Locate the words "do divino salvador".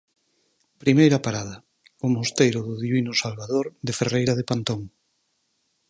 2.67-3.65